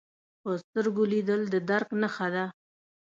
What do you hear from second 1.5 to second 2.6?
د درک نښه ده